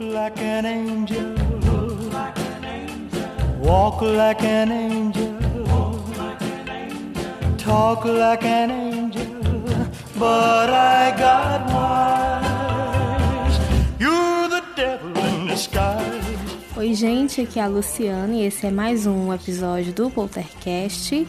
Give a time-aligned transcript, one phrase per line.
[0.00, 1.34] like an angel.
[3.60, 5.38] Walk like an angel.
[7.58, 9.26] Talk like an angel.
[10.18, 13.58] But I got wise.
[13.98, 16.22] You're the devil in disguise.
[16.76, 21.26] Oi, gente, aqui é a Luciana e esse é mais um episódio do Poltercast.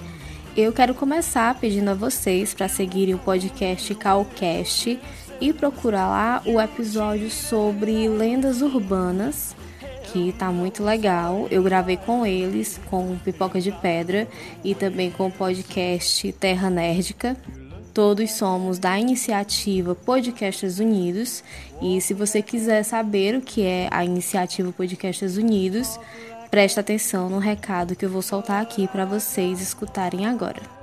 [0.56, 5.00] Eu quero começar pedindo a vocês para seguirem o podcast Calcast
[5.44, 9.54] e procurar lá o episódio sobre lendas urbanas,
[10.06, 11.48] que tá muito legal.
[11.52, 14.26] Eu gravei com eles, com Pipoca de Pedra
[14.64, 17.36] e também com o podcast Terra Nerdica.
[17.94, 21.44] Todos somos da iniciativa Podcasters Unidos
[21.82, 26.00] e se você quiser saber o que é a iniciativa Podcasters Unidos,
[26.50, 30.83] Presta atenção no recado que eu vou soltar aqui para vocês escutarem agora.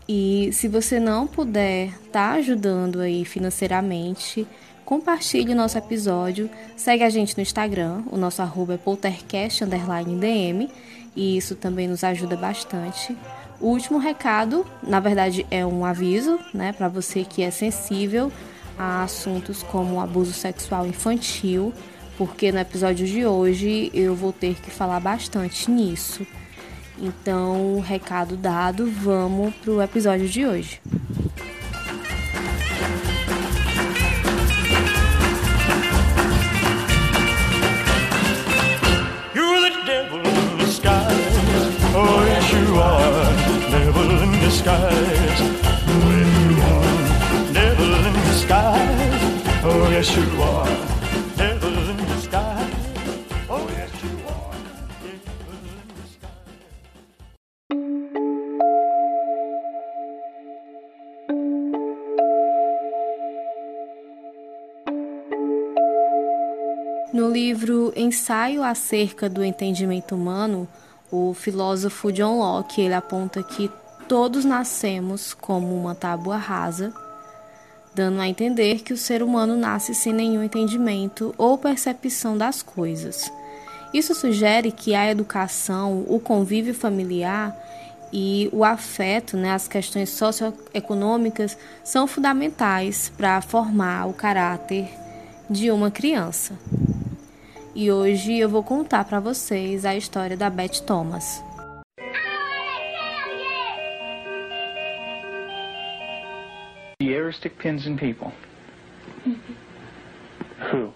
[0.09, 4.47] E se você não puder estar tá ajudando aí financeiramente,
[4.83, 10.71] compartilhe o nosso episódio, segue a gente no Instagram, o nosso arroba é poltercast_dm
[11.15, 13.15] e isso também nos ajuda bastante.
[13.61, 18.31] O último recado, na verdade, é um aviso, né, para você que é sensível
[18.79, 21.73] a assuntos como abuso sexual infantil,
[22.17, 26.25] porque no episódio de hoje eu vou ter que falar bastante nisso.
[27.01, 30.81] Então, recado dado, vamos pro episódio de hoje.
[49.99, 50.89] Yes, you are.
[67.13, 70.69] No livro Ensaio acerca do entendimento humano,
[71.11, 73.69] o filósofo John Locke ele aponta que
[74.07, 76.93] todos nascemos como uma tábua rasa,
[77.95, 83.31] dando a entender que o ser humano nasce sem nenhum entendimento ou percepção das coisas.
[83.93, 87.57] Isso sugere que a educação, o convívio familiar
[88.13, 94.89] e o afeto, né, as questões socioeconômicas, são fundamentais para formar o caráter
[95.49, 96.55] de uma criança.
[97.75, 101.48] E hoje eu vou contar para vocês a história da Beth Thomas.
[107.29, 108.33] Ever pins in people?
[109.27, 109.53] Mm-hmm.
[110.71, 110.93] Who?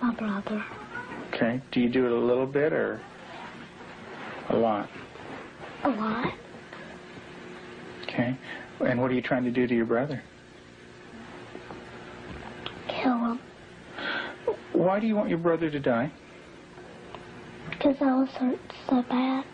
[0.00, 0.64] My brother.
[1.34, 1.60] Okay.
[1.72, 3.00] Do you do it a little bit or
[4.48, 4.88] a lot?
[5.84, 6.34] A lot.
[8.02, 8.36] Okay.
[8.80, 10.22] And what are you trying to do to your brother?
[12.88, 13.40] Kill him.
[14.72, 16.10] Why do you want your brother to die?
[17.70, 19.44] Because I was hurt so bad.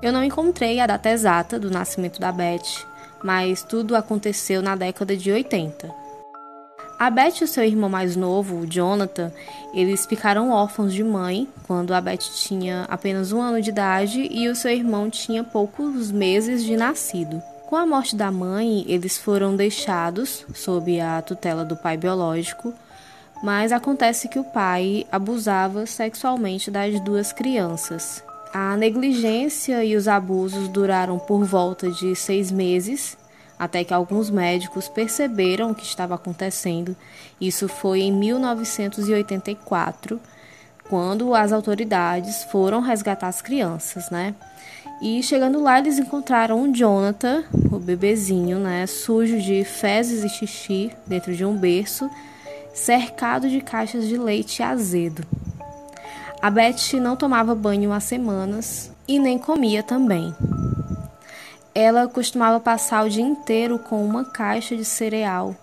[0.00, 2.86] Eu não encontrei a data exata do nascimento da Beth,
[3.22, 6.08] mas tudo aconteceu na década de 80.
[6.98, 9.30] A Beth e o seu irmão mais novo, Jonathan,
[9.72, 14.48] eles ficaram órfãos de mãe quando a Beth tinha apenas um ano de idade e
[14.48, 17.40] o seu irmão tinha poucos meses de nascido.
[17.68, 22.74] Com a morte da mãe, eles foram deixados sob a tutela do pai biológico,
[23.44, 30.68] mas acontece que o pai abusava sexualmente das duas crianças a negligência e os abusos
[30.68, 33.16] duraram por volta de seis meses,
[33.58, 36.96] até que alguns médicos perceberam o que estava acontecendo.
[37.40, 40.20] Isso foi em 1984,
[40.88, 44.34] quando as autoridades foram resgatar as crianças, né?
[45.00, 50.90] E chegando lá, eles encontraram o Jonathan, o bebezinho, né, sujo de fezes e xixi
[51.06, 52.10] dentro de um berço,
[52.74, 55.24] cercado de caixas de leite azedo.
[56.40, 60.32] A Beth não tomava banho há semanas e nem comia também.
[61.74, 65.56] Ela costumava passar o dia inteiro com uma caixa de cereal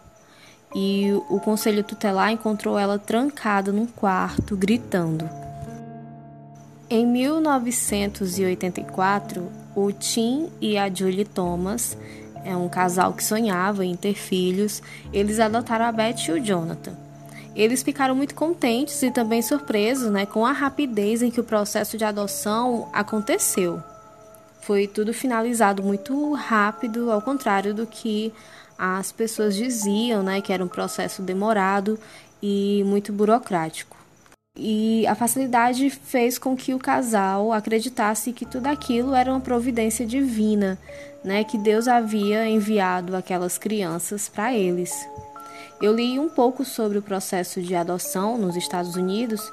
[0.76, 5.30] e o conselho tutelar encontrou ela trancada num quarto, gritando.
[6.90, 11.98] Em 1984, o Tim e a Julie Thomas,
[12.44, 14.84] é um casal que sonhava em ter filhos,
[15.14, 17.05] eles adotaram a Beth e o Jonathan.
[17.56, 21.98] Eles ficaram muito contentes e também surpresos né, com a rapidez em que o processo
[21.98, 23.82] de adoção aconteceu.
[24.62, 28.34] Foi tudo finalizado muito rápido, ao contrário do que
[28.78, 31.98] as pessoas diziam, né, que era um processo demorado
[32.42, 33.96] e muito burocrático.
[34.58, 40.06] E a facilidade fez com que o casal acreditasse que tudo aquilo era uma providência
[40.06, 40.78] divina,
[41.24, 44.92] né, que Deus havia enviado aquelas crianças para eles.
[45.82, 49.52] Eu li um pouco sobre o processo de adoção nos Estados Unidos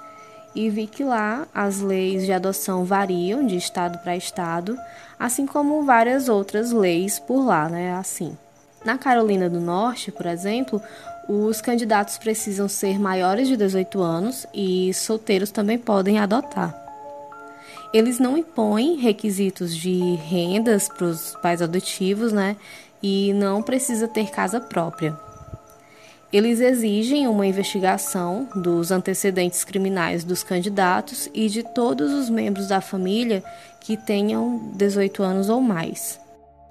[0.54, 4.78] e vi que lá as leis de adoção variam de estado para estado,
[5.19, 8.36] assim como várias outras leis por lá, né, assim.
[8.84, 10.80] Na Carolina do Norte, por exemplo,
[11.28, 16.76] os candidatos precisam ser maiores de 18 anos e solteiros também podem adotar.
[17.92, 22.56] Eles não impõem requisitos de rendas para os pais adotivos, né?
[23.02, 25.16] E não precisa ter casa própria.
[26.32, 32.81] Eles exigem uma investigação dos antecedentes criminais dos candidatos e de todos os membros da
[32.81, 33.44] família
[33.81, 36.19] que tenham 18 anos ou mais.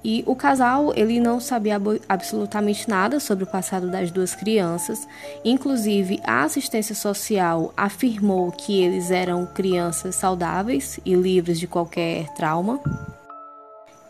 [0.04, 1.80] E o casal, ele não sabia
[2.10, 5.08] absolutamente nada sobre o passado das duas crianças.
[5.46, 12.80] Inclusive, a assistência social afirmou que eles eram crianças saudáveis e livres de qualquer trauma.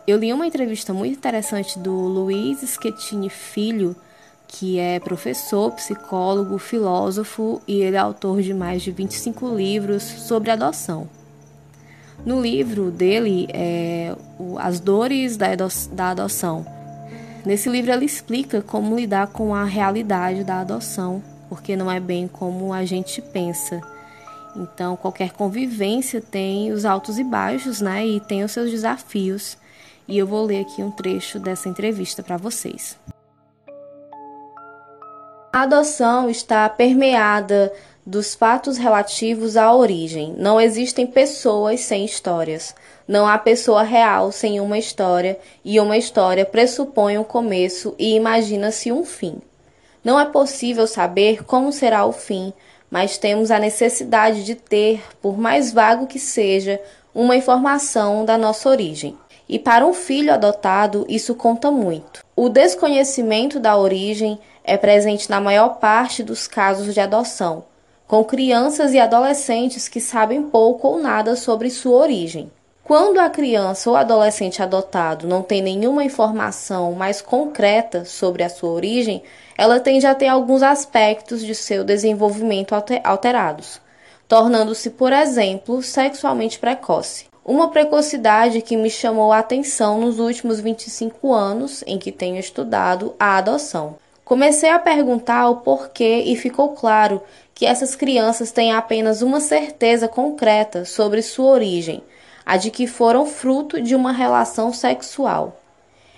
[0.08, 3.94] Eu li uma entrevista muito interessante do Luiz Schettini Filho,
[4.52, 10.52] que é professor, psicólogo, filósofo e ele é autor de mais de 25 livros sobre
[10.52, 11.10] adoção.
[12.26, 14.14] No livro dele, é,
[14.60, 15.48] As Dores da,
[15.94, 16.66] da Adoção.
[17.46, 22.28] Nesse livro, ele explica como lidar com a realidade da adoção, porque não é bem
[22.28, 23.82] como a gente pensa.
[24.56, 28.06] Então, qualquer convivência tem os altos e baixos, né?
[28.06, 29.58] E tem os seus desafios.
[30.08, 33.00] E eu vou ler aqui um trecho dessa entrevista para vocês.
[35.54, 37.74] A adoção está permeada
[38.06, 40.34] dos fatos relativos à origem.
[40.38, 42.74] Não existem pessoas sem histórias.
[43.06, 48.94] Não há pessoa real sem uma história, e uma história pressupõe um começo e imagina-se
[48.94, 49.42] um fim.
[50.02, 52.54] Não é possível saber como será o fim,
[52.90, 56.80] mas temos a necessidade de ter, por mais vago que seja,
[57.14, 59.18] uma informação da nossa origem.
[59.52, 62.24] E para um filho adotado, isso conta muito.
[62.34, 67.66] O desconhecimento da origem é presente na maior parte dos casos de adoção,
[68.08, 72.50] com crianças e adolescentes que sabem pouco ou nada sobre sua origem.
[72.82, 78.70] Quando a criança ou adolescente adotado não tem nenhuma informação mais concreta sobre a sua
[78.70, 79.22] origem,
[79.58, 83.82] ela tende a ter alguns aspectos de seu desenvolvimento alterados,
[84.30, 87.31] tornando-se, por exemplo, sexualmente precoce.
[87.44, 93.16] Uma precocidade que me chamou a atenção nos últimos 25 anos em que tenho estudado
[93.20, 93.96] a adoção.
[94.24, 97.20] Comecei a perguntar o porquê e ficou claro
[97.56, 102.04] que essas crianças têm apenas uma certeza concreta sobre sua origem,
[102.46, 105.60] a de que foram fruto de uma relação sexual.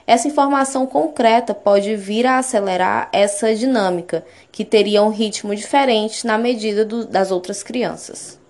[0.06, 6.38] Essa informação concreta pode vir a acelerar essa dinâmica, que teria um ritmo diferente na
[6.38, 8.43] medida do, das outras crianças.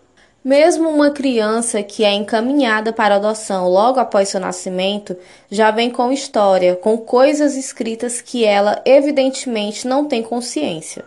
[0.44, 5.16] Mesmo uma criança que é encaminhada para adoção logo após seu nascimento
[5.50, 11.06] já vem com história, com coisas escritas que ela evidentemente não tem consciência.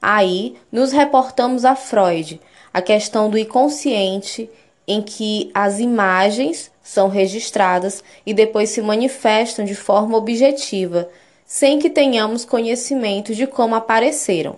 [0.00, 2.40] Aí nos reportamos a Freud,
[2.72, 4.48] a questão do inconsciente,
[4.88, 11.10] em que as imagens são registradas e depois se manifestam de forma objetiva,
[11.44, 14.56] sem que tenhamos conhecimento de como apareceram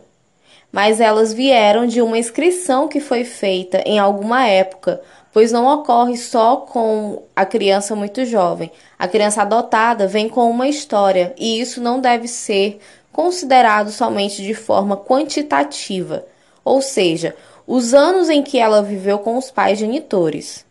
[0.75, 5.00] mas elas vieram de uma inscrição que foi feita em alguma época,
[5.33, 8.73] pois não ocorre só com a criança muito jovem.
[8.99, 12.81] A criança adotada vem com uma história e isso não deve ser
[13.12, 16.26] considerado somente de forma quantitativa,
[16.64, 17.37] ou seja,
[17.69, 20.66] os anos em que ela viveu com os pais genitores.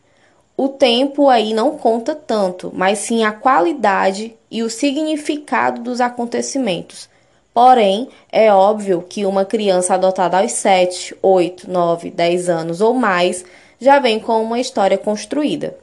[0.58, 7.08] O tempo aí não conta tanto, mas sim a qualidade e o significado dos acontecimentos,
[7.54, 13.46] Porém, é óbvio que uma criança adotada aos 7, 8, 9, 10 anos ou mais
[13.80, 15.78] já vem com uma história construída.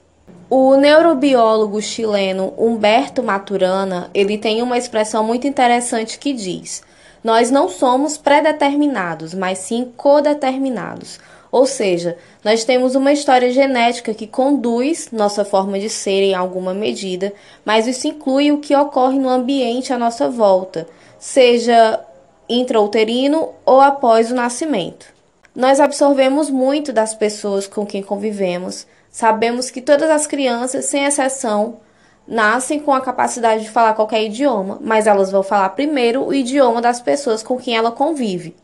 [0.49, 6.83] O neurobiólogo chileno Humberto Maturana, ele tem uma expressão muito interessante que diz:
[7.23, 11.21] "Nós não somos predeterminados, mas sim codeterminados".
[11.53, 16.75] Ou seja, nós temos uma história genética que conduz nossa forma de ser em alguma
[16.75, 17.33] medida,
[17.65, 20.87] mas isso inclui o que ocorre no ambiente à nossa volta
[21.21, 22.01] seja
[22.49, 25.07] intrauterino ou após o nascimento.
[25.55, 28.87] Nós absorvemos muito das pessoas com quem convivemos.
[29.11, 31.77] Sabemos que todas as crianças, sem exceção,
[32.27, 36.81] nascem com a capacidade de falar qualquer idioma, mas elas vão falar primeiro o idioma
[36.81, 38.57] das pessoas com quem ela convive.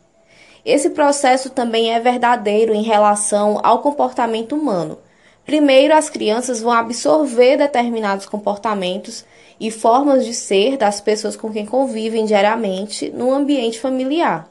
[0.65, 4.99] Esse processo também é verdadeiro em relação ao comportamento humano.
[5.45, 9.25] Primeiro, as crianças vão absorver determinados comportamentos
[9.59, 14.51] e formas de ser das pessoas com quem convivem diariamente no ambiente familiar.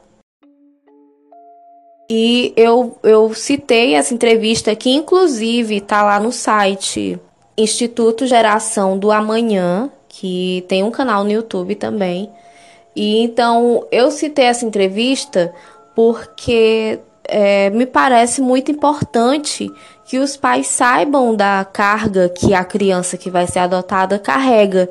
[2.08, 7.18] E eu, eu citei essa entrevista que, inclusive, está lá no site
[7.58, 12.30] Instituto Geração do Amanhã, que tem um canal no YouTube também.
[12.94, 15.52] E então eu citei essa entrevista
[15.94, 19.70] porque é, me parece muito importante
[20.04, 24.88] que os pais saibam da carga que a criança que vai ser adotada carrega,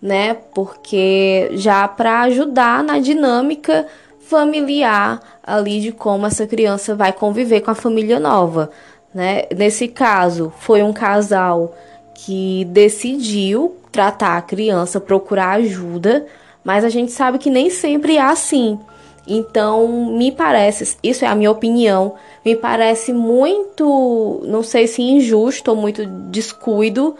[0.00, 0.34] né?
[0.54, 3.86] Porque já para ajudar na dinâmica
[4.20, 8.70] familiar ali de como essa criança vai conviver com a família nova,
[9.14, 9.44] né?
[9.54, 11.74] Nesse caso, foi um casal
[12.14, 16.26] que decidiu tratar a criança, procurar ajuda,
[16.64, 18.78] mas a gente sabe que nem sempre é assim.
[19.26, 22.14] Então, me parece, isso é a minha opinião,
[22.44, 27.16] me parece muito, não sei se injusto ou muito descuido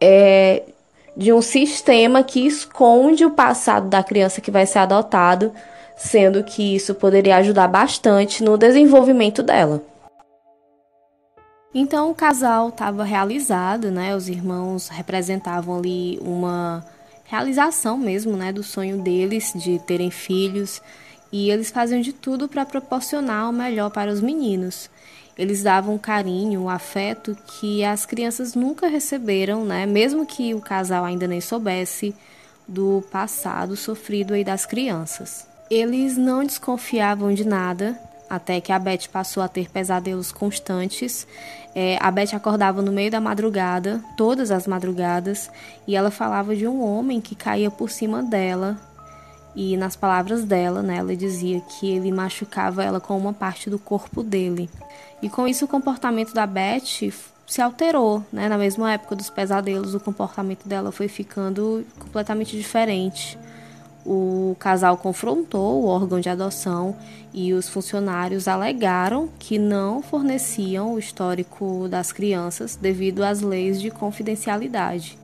[0.00, 0.62] é,
[1.16, 5.52] de um sistema que esconde o passado da criança que vai ser adotado,
[5.96, 9.82] sendo que isso poderia ajudar bastante no desenvolvimento dela.
[11.74, 14.14] Então o casal estava realizado, né?
[14.14, 16.84] Os irmãos representavam ali uma
[17.24, 20.80] realização mesmo, né, do sonho deles de terem filhos
[21.32, 24.90] e eles faziam de tudo para proporcionar o melhor para os meninos.
[25.36, 29.86] Eles davam um carinho, um afeto que as crianças nunca receberam, né?
[29.86, 32.14] Mesmo que o casal ainda nem soubesse
[32.66, 35.46] do passado sofrido aí das crianças.
[35.70, 41.26] Eles não desconfiavam de nada, até que a Beth passou a ter pesadelos constantes.
[41.74, 45.50] É, a Beth acordava no meio da madrugada, todas as madrugadas,
[45.86, 48.76] e ela falava de um homem que caía por cima dela,
[49.60, 53.76] e nas palavras dela, né, ela dizia que ele machucava ela com uma parte do
[53.76, 54.70] corpo dele.
[55.20, 57.10] E com isso o comportamento da Beth
[57.44, 58.48] se alterou, né?
[58.48, 63.36] Na mesma época dos pesadelos, o comportamento dela foi ficando completamente diferente.
[64.06, 66.94] O casal confrontou o órgão de adoção
[67.34, 73.90] e os funcionários alegaram que não forneciam o histórico das crianças devido às leis de
[73.90, 75.18] confidencialidade.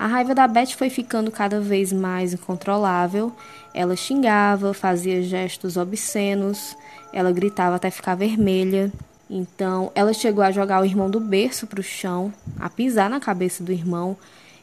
[0.00, 3.30] A raiva da Beth foi ficando cada vez mais incontrolável.
[3.74, 6.74] Ela xingava, fazia gestos obscenos,
[7.12, 8.90] ela gritava até ficar vermelha.
[9.28, 13.20] Então, ela chegou a jogar o irmão do berço para o chão, a pisar na
[13.20, 14.16] cabeça do irmão.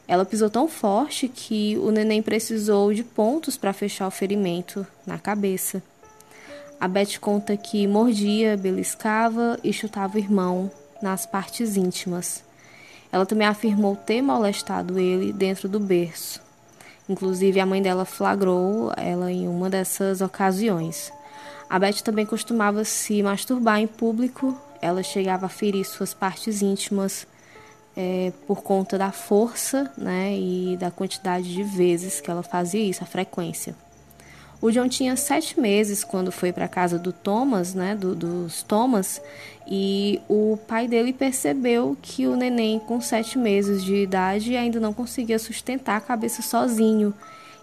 [0.08, 5.20] Ela pisou tão forte que o neném precisou de pontos para fechar o ferimento na
[5.20, 5.80] cabeça.
[6.80, 10.68] A Beth conta que mordia, beliscava e chutava o irmão
[11.00, 12.47] nas partes íntimas.
[13.10, 16.40] Ela também afirmou ter molestado ele dentro do berço.
[17.08, 21.10] Inclusive, a mãe dela flagrou ela em uma dessas ocasiões.
[21.68, 24.56] A Beth também costumava se masturbar em público.
[24.80, 27.26] Ela chegava a ferir suas partes íntimas
[27.96, 33.02] é, por conta da força né, e da quantidade de vezes que ela fazia isso,
[33.02, 33.74] a frequência.
[34.60, 38.62] O John tinha sete meses quando foi para a casa do Thomas, né, do, dos
[38.62, 39.22] Thomas,
[39.66, 44.92] e o pai dele percebeu que o neném com sete meses de idade ainda não
[44.92, 47.14] conseguia sustentar a cabeça sozinho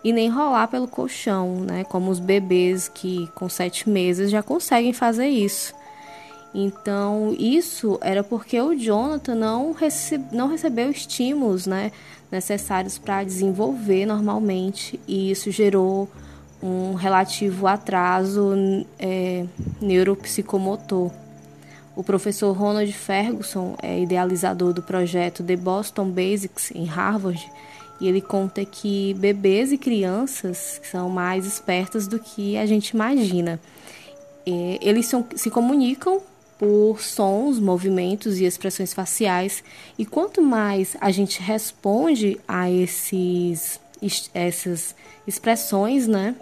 [0.03, 4.93] e nem rolar pelo colchão, né, como os bebês que com sete meses já conseguem
[4.93, 5.73] fazer isso.
[6.53, 9.75] Então, isso era porque o Jonathan não,
[10.31, 11.91] não recebeu estímulos né,
[12.31, 16.07] necessários para desenvolver normalmente, e isso gerou
[16.65, 18.53] um relativo atraso
[18.97, 19.45] é,
[19.79, 21.11] neuropsicomotor.
[21.95, 27.39] O professor Ronald Ferguson é idealizador do projeto The Boston Basics em Harvard
[28.01, 33.59] e ele conta que bebês e crianças são mais espertas do que a gente imagina.
[34.45, 36.19] É, eles são, se comunicam
[36.57, 39.63] por sons, movimentos e expressões faciais
[39.99, 43.79] e quanto mais a gente responde a esses
[44.33, 44.93] essas
[45.25, 46.35] expressões, né?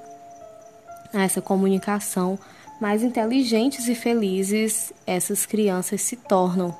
[1.21, 2.39] Essa comunicação,
[2.81, 6.75] mais inteligentes e felizes essas crianças se tornam.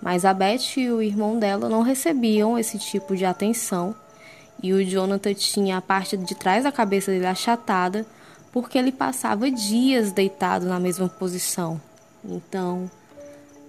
[0.00, 3.94] Mas a Beth e o irmão dela não recebiam esse tipo de atenção
[4.62, 8.06] e o Jonathan tinha a parte de trás da cabeça dele achatada
[8.52, 11.80] porque ele passava dias deitado na mesma posição.
[12.24, 12.90] Então,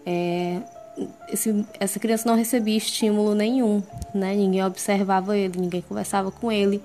[0.06, 0.62] é,
[1.28, 4.34] esse, essa criança não recebia estímulo nenhum, né?
[4.34, 6.82] Ninguém observava ele, ninguém conversava com ele,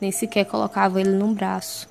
[0.00, 1.88] nem sequer colocava ele num braço.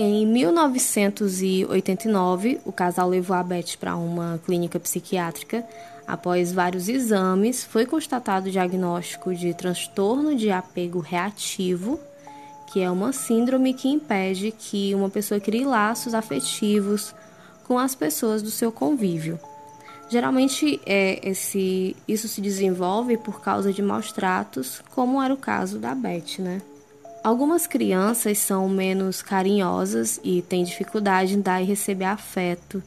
[0.00, 5.66] Em 1989, o casal levou a Beth para uma clínica psiquiátrica.
[6.06, 11.98] Após vários exames, foi constatado o diagnóstico de transtorno de apego reativo,
[12.72, 17.12] que é uma síndrome que impede que uma pessoa crie laços afetivos
[17.66, 19.36] com as pessoas do seu convívio.
[20.08, 25.80] Geralmente, é, esse, isso se desenvolve por causa de maus tratos, como era o caso
[25.80, 26.62] da Beth, né?
[27.28, 32.82] Algumas crianças são menos carinhosas e têm dificuldade em dar e receber afeto.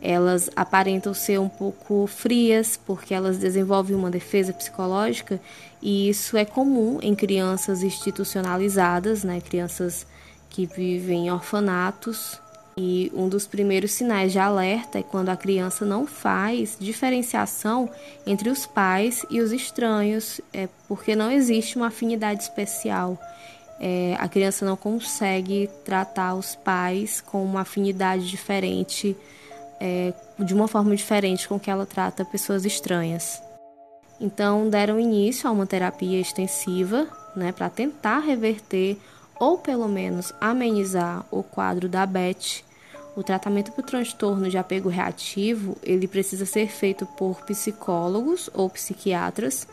[0.00, 5.38] Elas aparentam ser um pouco frias porque elas desenvolvem uma defesa psicológica
[5.82, 9.42] e isso é comum em crianças institucionalizadas, né?
[9.42, 10.06] crianças
[10.48, 12.40] que vivem em orfanatos.
[12.74, 17.90] E um dos primeiros sinais de alerta é quando a criança não faz diferenciação
[18.26, 23.18] entre os pais e os estranhos, é porque não existe uma afinidade especial
[23.84, 29.16] é, a criança não consegue tratar os pais com uma afinidade diferente,
[29.80, 33.42] é, de uma forma diferente com que ela trata pessoas estranhas.
[34.20, 38.96] Então, deram início a uma terapia extensiva né, para tentar reverter
[39.40, 42.62] ou pelo menos amenizar o quadro da Beth.
[43.16, 48.70] O tratamento para o transtorno de apego reativo ele precisa ser feito por psicólogos ou
[48.70, 49.66] psiquiatras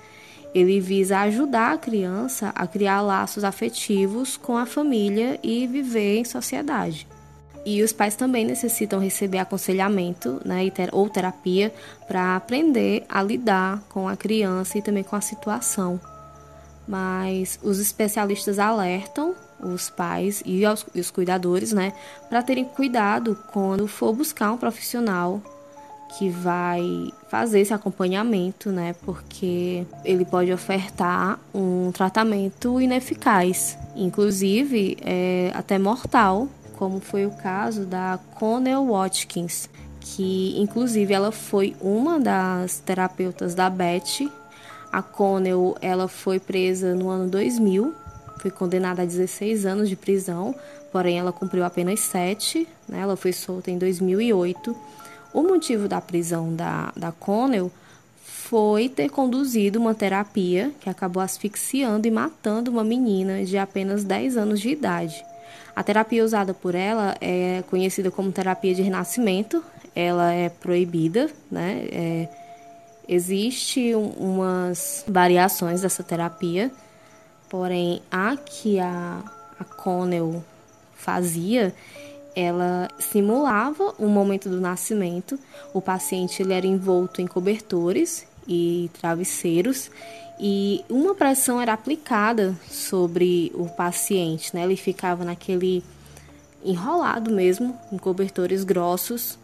[0.53, 6.25] ele visa ajudar a criança a criar laços afetivos com a família e viver em
[6.25, 7.07] sociedade.
[7.65, 11.73] E os pais também necessitam receber aconselhamento né, ou terapia
[12.07, 15.99] para aprender a lidar com a criança e também com a situação.
[16.87, 20.63] Mas os especialistas alertam os pais e
[20.95, 21.93] os, cuidadores né,
[22.29, 25.41] para terem cuidado quando for buscar um profissional
[26.17, 28.95] que vai fazer esse acompanhamento, né?
[29.05, 36.47] Porque ele pode ofertar um tratamento ineficaz, inclusive é, até mortal,
[36.77, 39.69] como foi o caso da Connell Watkins,
[39.99, 44.29] que inclusive ela foi uma das terapeutas da Beth.
[44.91, 47.93] A Connell ela foi presa no ano 2000,
[48.39, 50.55] foi condenada a 16 anos de prisão,
[50.91, 53.01] porém ela cumpriu apenas 7, né?
[53.01, 54.75] Ela foi solta em 2008
[55.33, 57.71] o motivo da prisão da, da Connell
[58.23, 64.37] foi ter conduzido uma terapia que acabou asfixiando e matando uma menina de apenas 10
[64.37, 65.23] anos de idade.
[65.75, 69.63] A terapia usada por ela é conhecida como terapia de renascimento,
[69.95, 71.87] ela é proibida, né?
[71.91, 72.29] É,
[73.07, 76.71] existe um, umas variações dessa terapia,
[77.49, 79.23] porém a que a,
[79.59, 80.43] a Connell
[80.95, 81.73] fazia
[82.39, 85.37] ela simulava o momento do nascimento.
[85.73, 89.91] O paciente ele era envolto em cobertores e travesseiros
[90.39, 94.63] e uma pressão era aplicada sobre o paciente, né?
[94.63, 95.83] Ele ficava naquele
[96.63, 99.37] enrolado mesmo, em cobertores grossos,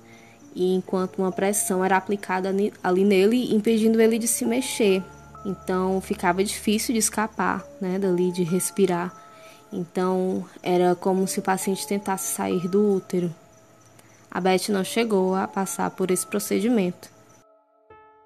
[0.56, 5.04] e enquanto uma pressão era aplicada ali nele, impedindo ele de se mexer.
[5.46, 9.14] Então ficava difícil de escapar, né, dali de respirar.
[9.72, 13.34] Então, era como se o paciente tentasse sair do útero.
[14.30, 17.10] A Beth não chegou a passar por esse procedimento.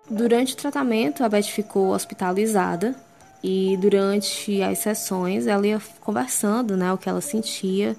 [0.09, 2.95] Durante o tratamento, a Beth ficou hospitalizada
[3.43, 7.95] e durante as sessões ela ia conversando, né, o que ela sentia.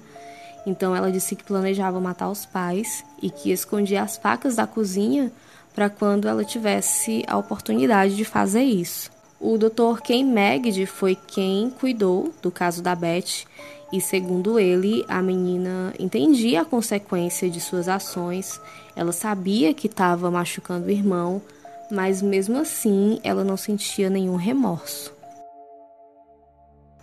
[0.65, 5.31] Então ela disse que planejava matar os pais e que escondia as facas da cozinha
[5.73, 9.09] para quando ela tivesse a oportunidade de fazer isso.
[9.43, 10.01] O Dr.
[10.03, 13.47] Ken Magd foi quem cuidou do caso da Beth
[13.91, 18.61] e, segundo ele, a menina entendia a consequência de suas ações,
[18.95, 21.41] ela sabia que estava machucando o irmão,
[21.89, 25.11] mas mesmo assim ela não sentia nenhum remorso.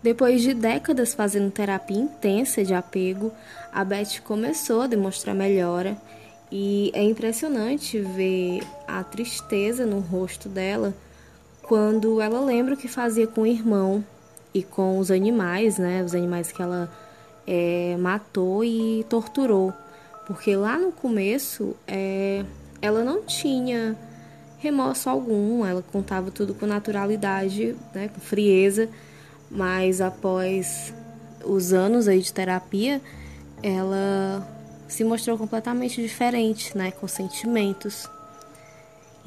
[0.01, 3.33] Depois de décadas fazendo terapia intensa de apego,
[3.73, 5.97] a Beth começou a demonstrar melhora
[6.53, 10.95] e é impressionante ver a tristeza no rosto dela
[11.69, 14.03] quando ela lembra o que fazia com o irmão
[14.55, 16.03] e com os animais, né?
[16.03, 16.91] Os animais que ela
[17.47, 19.73] é, matou e torturou.
[20.27, 22.45] Porque lá no começo é,
[22.81, 23.97] ela não tinha
[24.59, 28.89] remorso algum, ela contava tudo com naturalidade, né, com frieza,
[29.51, 30.93] mas após
[31.45, 33.01] os anos aí de terapia,
[33.63, 34.47] ela
[34.89, 38.09] se mostrou completamente diferente, né, com sentimentos.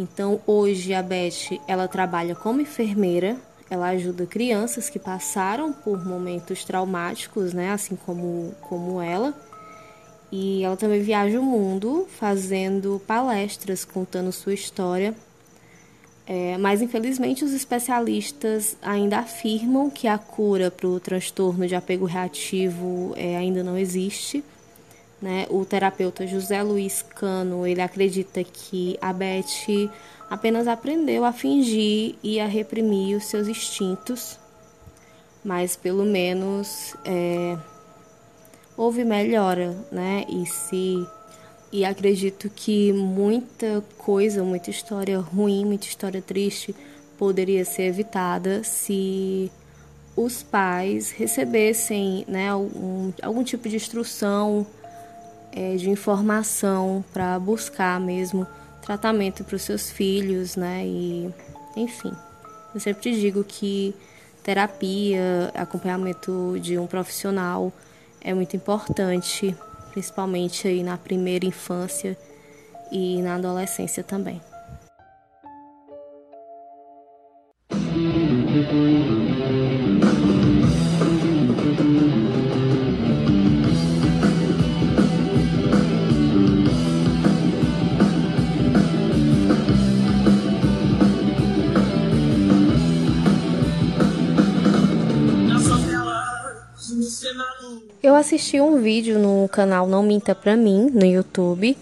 [0.02, 3.38] Então, hoje a Beth, ela trabalha como enfermeira,
[3.70, 9.32] ela ajuda crianças que passaram por momentos traumáticos, né, assim como como ela.
[10.32, 15.14] E ela também viaja o mundo fazendo palestras contando sua história.
[16.26, 22.06] É, mas infelizmente os especialistas ainda afirmam que a cura para o transtorno de apego
[22.06, 24.44] reativo é, ainda não existe.
[25.22, 25.46] Né?
[25.50, 29.90] O terapeuta José Luiz Cano ele acredita que a Beth
[30.30, 34.40] apenas aprendeu a fingir e a reprimir os seus instintos,
[35.44, 37.56] mas pelo menos é,
[38.76, 40.26] houve melhora, né?
[40.28, 41.06] E se
[41.72, 46.76] e acredito que muita coisa, muita história ruim, muita história triste
[47.18, 49.50] poderia ser evitada se
[50.16, 54.68] os pais recebessem né, algum, algum tipo de instrução,
[55.52, 58.48] é, de informação para buscar mesmo
[58.82, 60.86] tratamento para os seus filhos, né?
[60.86, 61.34] E
[61.76, 62.12] enfim,
[62.74, 63.96] eu sempre digo que
[64.44, 67.72] terapia, acompanhamento de um profissional
[68.20, 69.56] é muito importante
[69.92, 72.18] principalmente aí na primeira infância
[72.92, 74.42] e na adolescência também.
[98.04, 101.78] Eu assisti um vídeo no canal Não Minta Pra Mim, no YouTube,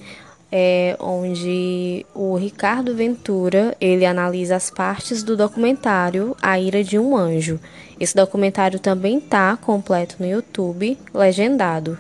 [0.51, 7.15] é, onde o Ricardo Ventura ele analisa as partes do documentário A Ira de um
[7.15, 7.57] Anjo.
[7.97, 11.97] Esse documentário também tá completo no YouTube, legendado.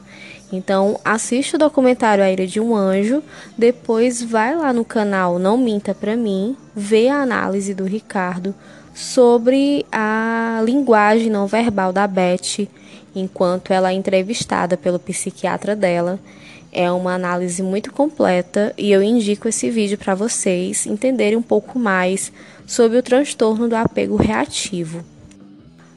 [0.51, 3.23] Então assiste o documentário A Ira de um Anjo,
[3.57, 8.53] depois vai lá no canal Não Minta Pra Mim, vê a análise do Ricardo
[8.93, 12.67] sobre a linguagem não verbal da Beth
[13.15, 16.19] enquanto ela é entrevistada pelo psiquiatra dela.
[16.71, 21.79] É uma análise muito completa e eu indico esse vídeo para vocês entenderem um pouco
[21.79, 22.31] mais
[22.67, 25.03] sobre o transtorno do apego reativo.